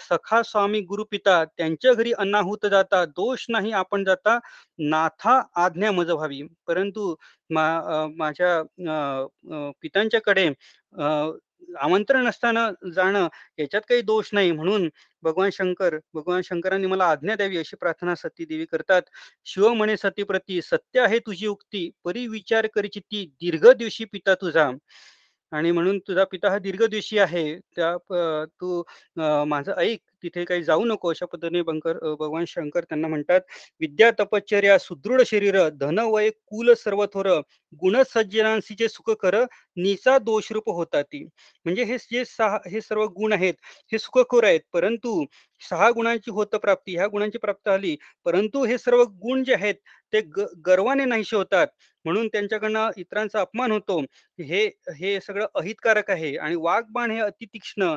[0.00, 4.38] सखा स्वामी गुरुपिता त्यांच्या घरी अनाहूत जाता दोष नाही आपण जाता
[4.90, 7.14] नाथा आज्ञा मज व्हावी परंतु
[7.50, 7.66] मा
[8.16, 8.62] माझ्या
[9.82, 10.48] पितांच्याकडे
[11.80, 14.50] आमंत्रण असताना जाणं याच्यात काही दोष नाही.
[14.52, 14.88] म्हणून
[15.22, 19.02] भगवान शंकर भगवान शंकरांनी मला आज्ञा द्यावी अशी प्रार्थना सती देवी करतात.
[19.46, 24.70] शिव म्हणे सतीप्रती सत्य आहे तुझी उक्ती परी विचार करीची ती दीर्घ दिवशी पिता तुझा.
[25.52, 27.44] आणि म्हणून तुझा पिता हा दीर्घ दिवशी आहे.
[27.76, 27.96] त्या
[28.60, 28.82] तू
[29.48, 30.00] माझं ऐक.
[30.24, 33.40] तिथे काही जाऊ नको अशा पद्धतीने बंकर भगवान शंकर त्यांना म्हणतात
[33.80, 37.28] विद्या तपश्चर्या सुदृढ शरीर धन वय कुल सर्वथोर
[37.82, 39.36] गुण सज्जनांसीचे सुख कर
[39.76, 43.54] निचा दोषरूप होता ती म्हणजे हे जे सहा हे सर्व गुण आहेत
[43.92, 44.60] हे सुखखोर आहेत.
[44.72, 45.24] परंतु
[45.62, 49.74] सहा गुणांची होत प्राप्ती ह्या गुणांची प्राप्त झाली परंतु हे सर्व गुण जे आहेत
[50.12, 50.20] ते
[50.66, 51.66] गर्वाने नाहीसे होतात.
[52.04, 53.98] म्हणून त्यांच्याकडनं इतरांचा अपमान होतो.
[54.38, 54.64] हे
[54.98, 57.94] हे सगळं अहितकारक आहे आणि वाघबाण हे अति तीक्ष्ण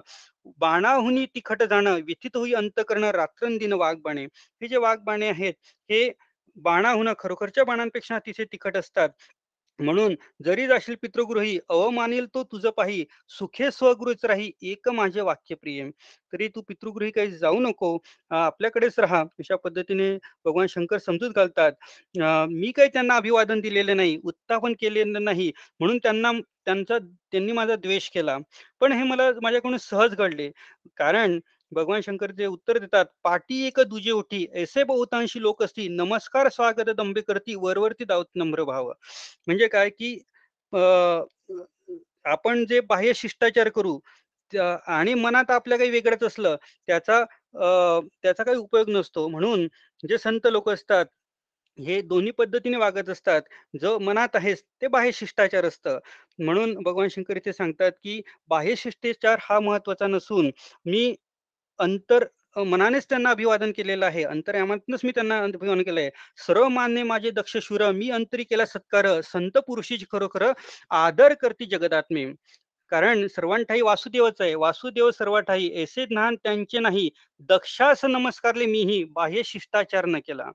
[0.58, 5.54] बाणाहुनी तिखट जाणं व्यथित होई अंत करणं रात्रंदिन वाघबाणे हे जे वाघबाणे आहेत
[5.90, 6.10] हे
[6.58, 9.10] बाणाहून खरोखरच्या बाणांपेक्षा अतिशय तिखट असतात.
[9.80, 15.90] म्हणून जरी जाशील पितृगृही अवमानिल तो तुझं पाही सुखे स्वगृहीच राही एक माझे वाक्य प्रियम
[16.34, 17.98] तरी तू पितृगृही काही जाऊ नको.
[18.32, 19.22] आपल्याकडेच राहा.
[19.40, 20.12] अशा पद्धतीने
[20.46, 21.72] भगवान शंकर समजूत घालतात.
[22.50, 26.32] मी काही त्यांना अभिवादन दिलेले नाही उत्थापन केलेलं नाही म्हणून त्यांना
[26.66, 26.98] त्यांचा
[27.32, 28.38] त्यांनी माझा द्वेष केला.
[28.82, 30.50] पण हे मला माझ्याकडून सहज घडले.
[30.98, 31.40] कारण
[31.72, 36.90] भगवान शंकर जे उत्तर देतात पाटी एक दुजे उठी ऐसे बहुतांशी लोक असती नमस्कार स्वागत
[36.98, 38.92] दंबे करती वरवरती दावत नम्र भाव.
[39.48, 40.18] म्हणजे काय की
[42.26, 43.98] आपण जे बाह्य शिष्टाचार करू
[44.88, 46.56] आणि मनात आपल्या काही वेगळंच असलं
[46.88, 47.24] त्याचा
[48.24, 49.28] त्याचा काही उपयोग नसतो.
[49.28, 49.68] म्हणून
[50.04, 51.06] जे संत लोक असतात
[51.78, 53.42] हे दोन्ही पद्धतीने वागत असतात.
[53.82, 56.00] जो मनात आहे ते बाह्य शिष्टाचार असतं.
[56.40, 60.50] म्हणून भगवान शंकर इथे सांगतात की बाह्य शिष्टाचार हा महत्त्वाचा नसून
[60.86, 61.16] मी
[61.80, 62.26] अंतर
[62.66, 64.24] मनानेच त्यांना अभिवादन केलेलं आहे.
[64.24, 66.10] अंतर्यामातूनच मी त्यांना अभिवादन केलं आहे
[66.48, 70.52] सर्व मान्य माझे दक्ष शूर मी अंतरी केला सत्कार संत पुरुषीच खरोखर
[70.92, 72.26] आदर करते जगदात्मे.
[72.92, 74.54] कारण सर्वांठाई वासुदेवच आहे.
[74.56, 77.10] वासुदेव सर्वांठाई ऐसे ज्ञान त्यांचे नाही.
[77.50, 80.50] दक्षास नमस्कारले मीही बाह्य शिष्टाचार न केला.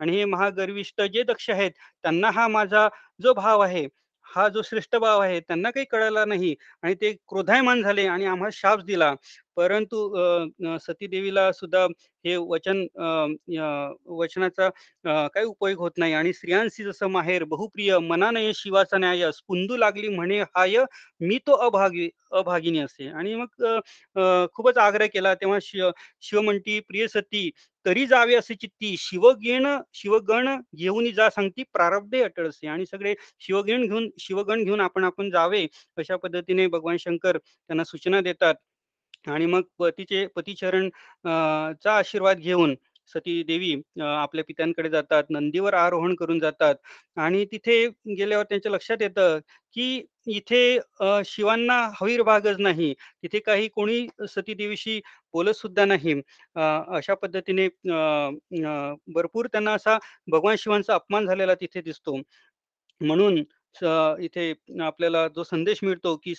[0.00, 1.70] आणि हे महागर्विष्ट जे दक्ष आहेत
[2.02, 2.88] त्यांना हा माझा
[3.22, 3.86] जो भाव आहे
[4.28, 8.50] हा जो श्रेष्ठ भाव आहे त्यांना काही कळाला नाही आणि ते क्रोधायमान झाले आणि आम्हाला
[8.54, 9.14] शाप दिला.
[9.56, 9.98] परंतु
[10.82, 11.84] सती देवीला सुद्धा
[12.24, 12.80] हे वचन
[14.10, 14.68] वचनाचा
[15.04, 20.40] काही उपयोग होत नाही आणि स्त्रियांशी जसं माहेर बहुप्रिय मनानय शिवाचा न्याय स्पुंदू लागली म्हणे
[20.56, 20.76] हाय
[21.20, 23.08] मी तो अभागी अभागिनी असे.
[23.08, 23.62] आणि मग
[24.54, 25.34] खूपच आग्रह केला.
[25.34, 25.90] तेव्हा शिव
[26.22, 27.50] शिव म्हणती प्रिय सती
[27.86, 28.94] तरी जावे असे चित्ती.
[28.98, 32.66] शिवगेण शिवगण घेऊन जा सांगती प्रारब्धे अटळसे.
[32.68, 35.66] आणि सगळे शिवगण घेऊन शिवगण घेऊन आपण आपण जावे
[35.98, 38.54] अशा पद्धतीने भगवान शंकर त्यांना सूचना देतात.
[39.26, 40.88] आणि मग पतीचे पतिचरण
[41.84, 42.74] चा आशीर्वाद घेऊन
[43.08, 46.74] सती देवी आपल्या पित्यांकडे जातात नंदीवर आरोहण करून जातात
[47.16, 47.86] आणि तिथे
[48.16, 49.38] गेल्यावर त्यांच्या लक्षात येतं
[49.76, 50.78] की इथे
[51.26, 52.92] शिवांना हवीरभागच नाही.
[53.22, 55.00] तिथे काही कोणी सती देवीशी
[55.34, 56.14] बोलत सुद्धा नाही.
[56.56, 57.68] अशा पद्धतीने
[59.14, 62.16] भरपूर त्यांना असा भगवान शिवांचा अपमान झालेला तिथे दिसतो.
[63.00, 63.42] म्हणून
[64.24, 66.34] इथे आपल्याला जो संदेश मिळतो की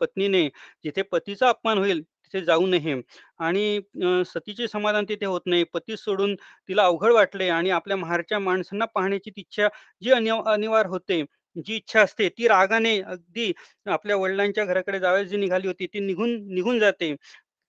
[0.00, 0.48] पत्नीने
[0.84, 3.00] जिथे पतीचा अपमान होईल तिथे जाऊ नये.
[3.40, 3.80] आणि
[4.26, 5.64] सतीचे समाधान तिथे होत नाही.
[5.74, 6.34] पती सोडून
[6.68, 9.68] तिला अवघड वाटले आणि आपल्या महारच्या माणसांना पाहण्याची इच्छा
[10.02, 11.22] जी अनिवार्य होते
[11.56, 13.52] जी इच्छा असते ती रागाने अगदी
[13.88, 17.14] आपल्या वडिलांच्या घराकडे जावयास जी निघाली होती ती निघून निघून जाते.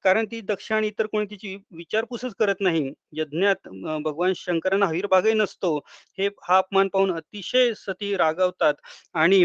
[0.06, 2.92] कारण ती दक्ष आणि इतर कोणी तिची विचारपूसच करत नाही.
[3.14, 3.68] यज्ञात
[4.04, 5.78] भगवान शंकरांना हवीरभागही नसतो.
[6.20, 8.74] हे हा अपमान पाहून अतिशय सती रागवतात.
[9.16, 9.44] आणि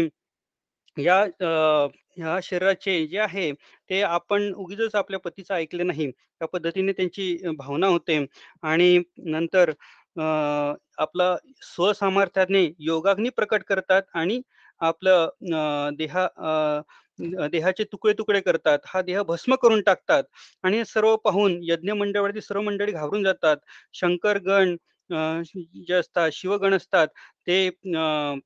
[0.97, 1.23] या
[2.17, 3.51] ह्या शरीराचे जे आहे
[3.89, 6.09] ते आपण उगीच आपल्या पतीचं ऐकले नाही.
[6.11, 8.25] त्या पद्धतीने त्यांची भावना होते.
[8.63, 9.71] आणि नंतर
[10.97, 14.41] आपलं स्वसामर्थ्याने योगाग्नी प्रकट करतात आणि
[14.81, 15.29] आपलं
[15.97, 16.27] देहा
[17.49, 18.79] देहाचे तुकडे तुकडे करतात.
[18.85, 20.23] हा देह भस्म करून टाकतात
[20.63, 23.57] आणि सर्व पाहून यज्ञ मंडळावरती सर्व मंडळी घाबरून जातात.
[23.93, 24.75] शंकरगण
[25.09, 27.07] जे असतात शिवगण असतात
[27.47, 27.69] ते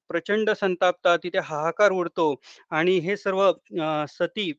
[0.09, 2.33] प्रचंड संतापतात तिथे हाहाकार उडतो
[2.71, 3.51] आणि हे सर्व
[4.09, 4.51] सती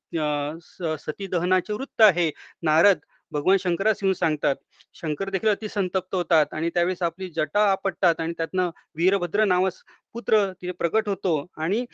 [0.99, 2.31] सती दहनाचे वृत्त आहे.
[2.63, 2.99] नारद
[3.33, 4.57] भगवान शंकरास येऊन सांगतात
[4.95, 9.83] शंकर देखील अतिसंतप्त होतात आणि त्यावेळेस आपली जटा आपटतात आणि त्यातनं वीरभद्र नावास
[10.15, 11.85] पुत्र तिथे प्रकट होतो आणि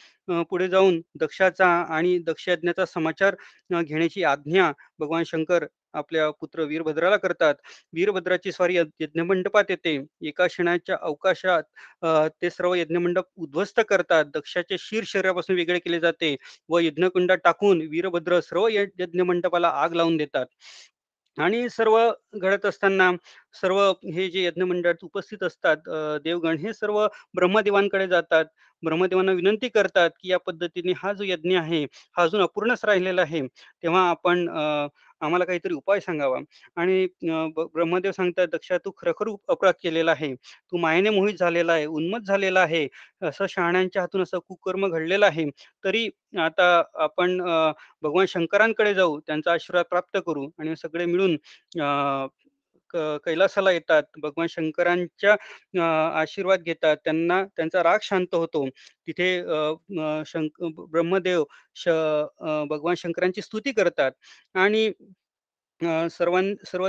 [0.50, 3.34] पुढे जाऊन दक्षाचा आणि दक्षयज्ञाचा समाचार
[3.82, 7.54] घेण्याची आज्ञा भगवान शंकर आपल्या पुत्र वीरभद्राला करतात
[7.92, 11.62] वीरभद्राची स्वारी यज्ञमंडपात येते एका क्षणाच्या अवकाशात
[12.42, 16.34] ते सर्व यज्ञमंडप उद्ध्वस्त करतात दक्षाचे शीर शरीरापासून वेगळे केले जाते
[16.68, 20.46] व यज्ञकुंडात टाकून वीरभद्र सर्व यज्ञमंडपाला आग लावून देतात
[21.38, 21.98] आणि सर्व
[22.34, 23.10] घडत असताना
[23.54, 25.88] सर्व हे जे यज्ञमंडळात उपस्थित असतात
[26.24, 28.44] देवगण हे सर्व ब्रह्मदेवांकडे जातात.
[28.82, 31.82] ब्रह्मदेवांना विनंती करतात, की या पद्धतीने हा जो यज्ञ आहे,
[32.16, 33.40] हा अजून अपूर्णच राहिलेला आहे.
[33.82, 34.88] तेव्हा आपण अं
[35.20, 36.38] आम्हाला काहीतरी उपाय सांगावा
[36.76, 37.06] आणि
[37.66, 40.32] ब्रह्मदेव सांगतात, "दक्षा तू खरोखर अपराध केलेला आहे.
[40.34, 42.86] तू मायेने मोहित झालेला आहे, उन्मत झालेला आहे.
[43.22, 45.48] असं शहाण्यांच्या हातून असं कुकर्म घडलेलं आहे.
[45.84, 47.38] तरी आता आपण
[48.02, 51.36] भगवान शंकरांकडे जाऊ, त्यांचा आशीर्वाद प्राप्त करू आणि सगळे मिळून
[53.24, 54.02] कैलासाला येतात.
[54.22, 55.34] भगवान शंकरांच्या
[56.20, 56.96] आशीर्वाद घेतात.
[57.04, 58.66] त्यांना त्यांचा राग शांत होतो.
[59.08, 59.30] तिथे
[60.26, 61.44] शंक ब्रह्मदेव
[61.76, 61.88] श
[62.70, 64.12] भगवान शंकरांची स्तुती करतात
[64.54, 64.90] आणि
[66.10, 66.88] सर्वां सर्व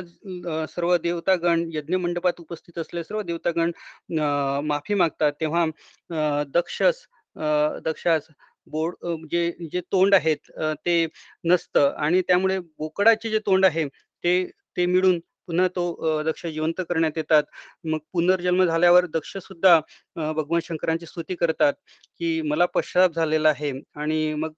[0.67, 3.71] सर्व देवतागण यज्ञ मंडपात उपस्थित असलेले सर्व देवतागण
[4.67, 5.31] माफी मागतात.
[5.41, 5.65] तेव्हा
[6.49, 7.05] दक्षस
[7.86, 8.27] दक्षास
[8.67, 8.95] बोड
[9.31, 10.51] जे जे तोंड आहेत
[10.86, 11.05] ते
[11.45, 13.86] नसतं आणि त्यामुळे बोकडाचे जे तोंड आहे
[14.23, 14.33] ते
[14.77, 17.43] ते मिळून पुन्हा तो दक्ष जिवंत करण्यात येतात.
[17.86, 21.73] मग पुनर्जन्म झाल्यावर दक्षसुद्धा सुद्धा भगवान शंकरांची स्तुती करतात,
[22.19, 24.51] की मला पश्चाताप झालेला आहे आणि मग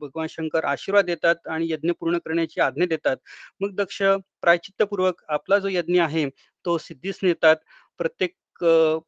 [0.00, 3.16] भगवान शंकर आशीर्वाद देतात आणि यज्ञ पूर्ण करण्याची आज्ञा देतात.
[3.60, 4.02] मग दक्ष
[4.42, 6.28] प्रायचित्तपूर्वक आपला जो यज्ञ आहे,
[6.64, 7.56] तो सिद्धीस नेतात.
[8.00, 8.34] प्रत्येक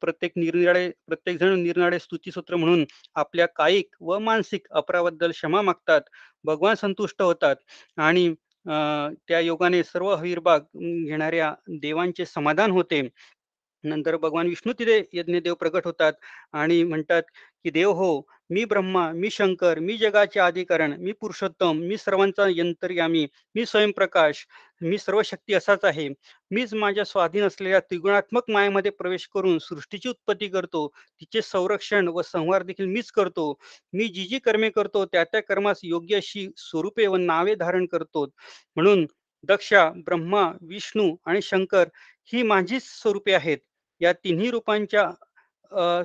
[0.00, 2.84] प्रत्येक निरनिराळे प्रत्येकजण निरनिराळे स्तुतीसूत्र म्हणून
[3.14, 6.00] आपल्या कायिक व मानसिक अपराबद्दल क्षमा मागतात.
[6.44, 7.56] भगवान संतुष्ट होतात
[7.98, 8.28] आणि
[8.66, 10.60] त्या योगाने सर्व हवीरबाग
[11.06, 13.00] घेणाऱ्या देवांचे समाधान होते.
[13.84, 16.12] नंतर भगवान विष्णू तिथे यज्ञदेव प्रकट होतात
[16.52, 17.22] आणि म्हणतात,
[17.64, 23.26] की "देव हो, मी ब्रह्मा, मी शंकर, मी जगाचे आधिकरण मी पुरुषोत्तम, मी सर्वांचा अंतर्यामी,
[23.54, 24.46] मी स्वयंप्रकाश,
[24.80, 26.08] मी सर्व शक्ती असाच आहे.
[26.50, 30.86] मीच माझ्या स्वाधीन असलेल्या त्रिगुणात्मक मायेमध्ये प्रवेश करून सृष्टीची उत्पत्ती करतो.
[31.20, 33.52] तिचे संरक्षण व संहार देखील मीच करतो.
[33.92, 38.26] मी जी जी कर्मे करतो, त्या त्या कर्मास योग्य अशी स्वरूपे व नावे धारण करतो.
[38.76, 39.06] म्हणून
[39.44, 41.88] दक्षा, ब्रह्मा, विष्णू आणि शंकर
[42.32, 43.58] ही माझीच स्वरूपे आहेत.
[44.02, 45.10] या तिन्ही रूपांच्या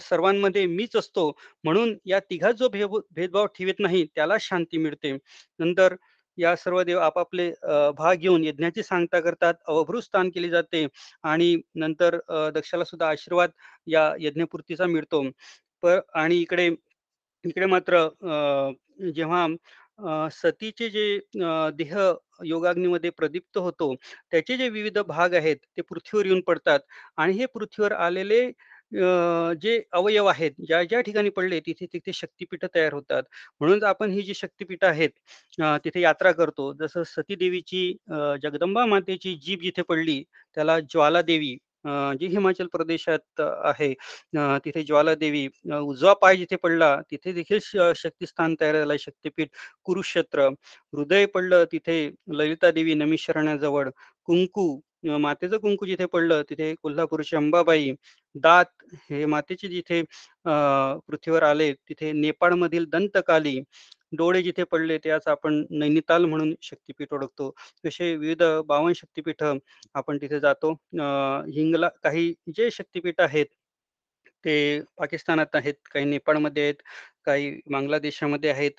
[0.02, 1.32] सर्वांमध्ये मीच असतो.
[1.64, 5.12] म्हणून या तिघात जो भेव भेदभाव ठेवत नाही, त्याला शांती मिळते.
[5.60, 5.96] नंतर
[6.38, 7.50] या सर्व देव आपापले
[7.98, 9.54] भाग घेऊन यज्ञाची सांगता करतात.
[9.68, 10.86] अवभृत स्थान केले जाते
[11.24, 12.18] आणि नंतर
[12.56, 13.52] दक्षाला सुद्धा आशीर्वाद
[13.88, 15.24] या यज्ञपूर्तीचा मिळतो.
[15.84, 16.70] पर आणि इकडे
[17.46, 18.08] इकडे मात्र
[19.16, 19.46] जेव्हा
[20.00, 21.96] अ, सतीचे जे अ, देह
[22.46, 23.94] योगाग्नीमध्ये प्रदीप्त होतो,
[24.32, 26.80] त्याचे जे विविध भाग आहेत, ते पृथ्वीवर येऊन पडतात
[27.18, 28.46] आणि हे पृथ्वीवर आलेले
[28.92, 33.24] अ, जे अवयव आहेत, ज्या-ज्या ठिकाणी पडले, तिथे-तिथे शक्तिपीठं तयार होतात.
[33.62, 35.10] म्हणून आपण ही जी शक्तिपीठं आहेत,
[35.60, 36.72] अ, तिथे यात्रा करतो.
[36.76, 37.82] जसं सतीदेवीची
[38.12, 40.22] अ, जगदंबा मातेची जीभ जिथे पडली,
[40.58, 41.56] त्याला ज्वालादेवी
[42.20, 43.94] जी हिमाचल प्रदेशात आहे.
[44.66, 45.48] तिथे ज्वालादेवी
[45.82, 47.60] उजवा पाय जिथे पडला, तिथे देखील
[47.96, 49.50] शक्तिस्थान तयार झालं शक्तीपीठ शक्तिपीठ
[49.86, 50.48] कुरुक्षेत्र.
[50.94, 51.98] हृदय पडलं तिथे
[52.38, 53.90] ललिता देवी नमी शरणाजवळ
[54.26, 54.80] कुंकू
[55.22, 57.92] मातेचं कुंकू जिथे पडलं, तिथे कोल्हापूरची अंबाबाई.
[58.36, 58.66] दात
[59.10, 60.02] हे मातेचे जिथे
[60.46, 63.60] पृथ्वीवर आले, तिथे नेपाळमधील दंतकाली.
[64.12, 67.50] डोळे जिथे पडले, त्यास आपण नैनिताल म्हणून शक्तिपीठ ओळखतो.
[67.86, 69.44] तसे विविध बावन शक्तिपीठ
[69.96, 70.72] आपण तिथे जातो.
[71.54, 73.46] हिंगला काही जे शक्तिपीठ आहेत,
[74.46, 76.82] ते पाकिस्तानात आहेत, काही नेपाळमध्ये आहेत,
[77.26, 78.72] काही बांगलादेशामध्ये आहेत.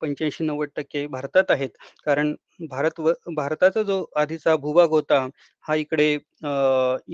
[0.00, 1.70] पंच्याऐंशी नव्वद टक्के भारतात आहेत.
[2.06, 2.34] कारण
[2.70, 5.26] भारत व भारताचा जो आधीचा भूभाग होता,
[5.64, 6.12] हा इकडे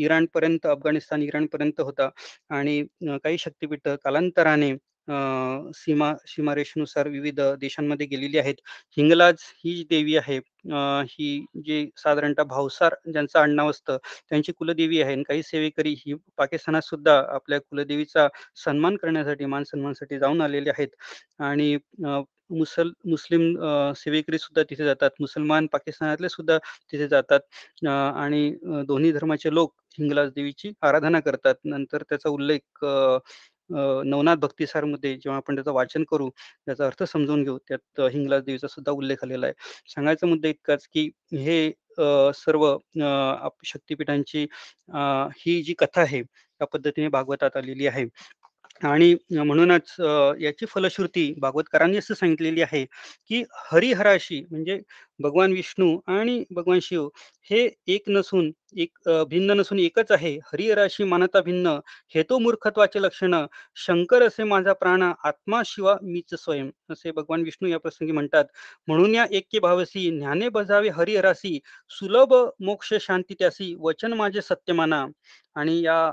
[0.03, 2.09] इराणपर्यंत, अफगाणिस्तान, इराणपर्यंत होता
[2.51, 2.83] आणि
[3.25, 4.73] काही शक्तिपीठ कालांतराने
[5.75, 8.55] सीमा सीमारेषेनुसार विविध देशांमध्ये गेलेली आहेत.
[8.97, 10.37] हिंगलाज ही जी देवी आहे,
[11.09, 11.29] ही
[11.65, 13.97] जी साधारणतः भावसार ज्यांचं आडनाव असतं,
[14.31, 18.29] त्यांची कुलदेवी आहे आणि काही सेवेकरी ही पाकिस्तानात सुद्धा आपल्या कुलदेवीचा
[18.65, 20.89] सन्मान करण्यासाठी, मान-सन्मानासाठी जाऊन आलेले आहेत
[21.41, 21.77] आणि
[22.51, 23.43] मुसल मुस्लिम
[23.97, 25.11] सेवेकरी सुद्धा तिथे जातात.
[25.21, 26.57] मुसलमान पाकिस्तानातले सुद्धा
[26.93, 27.41] तिथे जातात
[27.87, 28.51] आणि
[28.89, 31.55] दोन्ही धर्माचे लोक हिंगलाज देवीची आराधना करतात.
[31.65, 32.85] नंतर त्याचा उल्लेख
[33.71, 36.29] नवनाथ भक्तिसारमध्ये जेव्हा आपण त्याचं वाचन करू,
[36.67, 39.55] त्याचा अर्थ समजून घेऊ, त्यात हिंगलाज देवीचा सुद्धा उल्लेख आलेला आहे.
[39.89, 41.71] सांगायचा मुद्दा इतकाच, की हे
[42.37, 42.67] सर्व
[43.65, 44.47] शक्तिपीठांची
[45.39, 48.05] ही जी कथा आहे, त्या पद्धतीने भागवतात आलेली आहे.
[48.85, 49.95] आणि म्हणूनच
[50.41, 52.85] याची फलश्रुती भागवतकरांनी असं सांगितलेली आहे,
[53.29, 54.81] की हरिहराशी म्हणजे
[55.21, 57.09] भगवान विष्णू आणि भगवान शिव
[57.51, 60.35] हे एक नसून एक भिन्न नसून एकच आहे.
[60.53, 61.69] हरिहराशी मानता भिन्न,
[62.15, 63.35] हे तो मूर्खत्वाचे लक्षण.
[63.77, 68.45] शंकर असे माझा प्राण, आत्मा शिवा मीच स्वयं, असे भगवान विष्णू या प्रसंगी म्हणतात.
[68.89, 71.59] म्हणून या ऐक्य भावसी, ज्ञाने बजावे हरिहरासी,
[71.91, 75.05] सुलभ मोक्ष शांती त्यासी, वचन माझे सत्य माना.
[75.57, 76.11] आणि या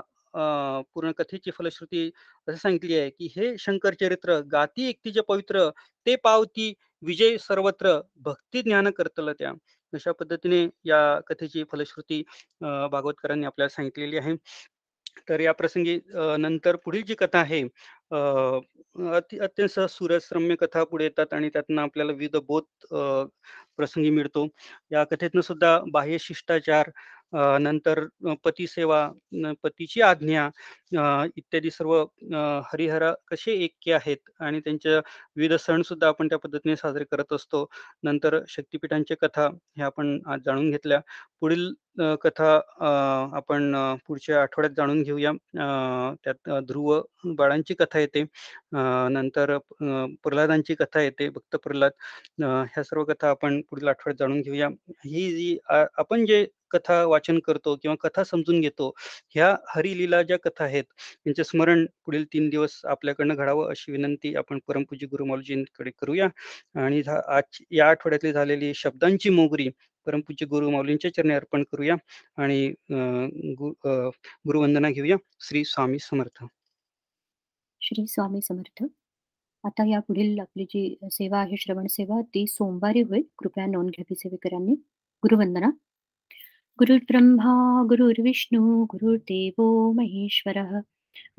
[0.94, 2.10] पूर्ण कथेची फलश्रुती
[2.48, 5.68] असं सांगितली आहे, की हे शंकर चरित्र गाती एकतीचे पवित्र,
[6.06, 6.72] ते पावती
[7.02, 9.52] विजय सर्वत्र, भक्ती ज्ञान करतल त्या.
[9.92, 12.22] अशा पद्धतीने या कथेची फलश्रुती
[12.60, 14.34] भागवतकरांनी आपल्याला सांगितलेली आहे
[15.28, 15.98] तर या प्रसंगी
[16.38, 17.62] नंतर पुढील जी कथा आहे
[19.14, 22.64] अति अत्यंत सुरसरम्य कथा पुढे येतात आणि त्यातनं आपल्याला विविध बोध
[23.76, 24.46] प्रसंगी मिळतो
[24.92, 26.90] या कथेतनं सुद्धा बाह्य शिष्टाचार
[27.32, 28.04] नंतर
[28.44, 29.06] पतीसेवा
[29.62, 30.48] पतीची आज्ञा
[31.36, 31.94] इत्यादी सर्व
[32.72, 34.98] हरिहरा कसे ऐक्य आहेत आणि त्यांच्या
[35.36, 37.64] विविध सण सुद्धा आपण त्या पद्धतीने साजरे करत असतो.
[38.04, 41.00] नंतर शक्तिपीठांच्या कथा हे आपण आज जाणून घेतल्या.
[41.40, 41.72] पुढील
[42.22, 42.48] कथा
[43.36, 43.74] आपण
[44.06, 45.32] पुढच्या आठवड्यात जाणून घेऊया.
[46.24, 47.00] त्यात ध्रुव
[47.36, 48.22] बाळांची कथा येते.
[49.12, 49.56] नंतर
[50.22, 51.92] प्रल्हादांची कथा येते भक्त प्रल्हाद.
[52.40, 54.68] ह्या सर्व कथा आपण पुढील आठवड्यात जाणून घेऊया.
[55.06, 58.90] ही जी आपण जे कथा वाचन करतो किंवा कथा समजून घेतो
[59.34, 60.84] ह्या हरिलीला ज्या कथा आहेत
[61.26, 66.28] यांचे स्मरण पुढील तीन दिवस आपल्याकडनं घडावं अशी विनंती आपण परमपूजी गुरुमालजींकडे करूया.
[66.76, 69.68] आणि आज या आठवड्यातली झालेली शब्दांची मोगरी
[70.06, 71.96] परमपूज्य गुरु माऊलींच्या चरणी अर्पण करूया
[72.36, 72.68] आणि
[74.46, 75.16] गुरुवंदना घेऊया.
[75.40, 76.44] श्री स्वामी समर्थ.
[77.80, 78.84] श्री स्वामी समर्थ.
[79.64, 83.22] आता या पुढील आपली जी सेवा आहे श्रवण सेवा ती सोमवारी होईल.
[83.38, 84.74] कृपया नोंद घ्यावी सेवेकरांनी
[85.22, 85.70] गुरुवंदना.
[86.78, 90.80] गुरुर्ब्रह्मा गुरुर्विष्णू गुरुर्देवो महेश्वर.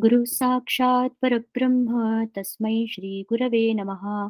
[0.01, 2.23] गुरु साक्षात परब्रह्म.
[2.38, 4.27] तस्मै श्री गुरवे नमः.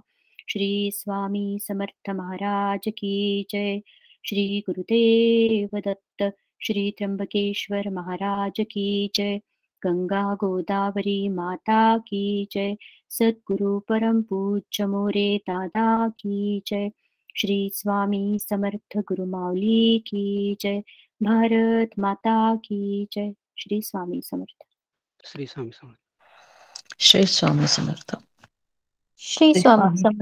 [0.49, 3.79] श्री स्वामी समर्थ महाराज की जय.
[4.29, 9.37] श्री गुरुदेव दत्त श्री त्र्यंबकेश्वर महाराज की जय
[9.83, 12.75] गंगा गोदावरी माता की जय
[13.09, 16.91] सद्गुरु परम पूज्य मोरे दादा की जय
[17.37, 20.83] श्री स्वामी समर्थ गुरु माऊली की जय
[21.23, 24.63] भारत माता की जय श्री स्वामी समर्थ।
[25.25, 25.97] श्री स्वामी समर्थ।
[26.99, 28.15] श्री स्वामी समर्थ।
[29.17, 30.21] श्री स्वामी समर्थ।